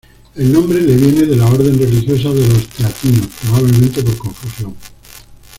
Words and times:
El 0.35 0.51
nombre 0.51 0.81
le 0.81 0.95
viene 0.95 1.27
de 1.27 1.35
la 1.35 1.45
orden 1.45 1.77
religiosa 1.77 2.33
de 2.33 2.47
los 2.47 2.67
Teatinos, 2.69 3.27
probablemente 3.43 4.01
por 4.01 4.17
confusión. 4.17 4.75